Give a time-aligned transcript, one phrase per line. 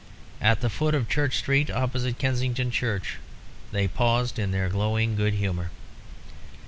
[0.41, 3.17] At the foot of Church Street, opposite Kensington Church,
[3.71, 5.69] they paused in their glowing good humour.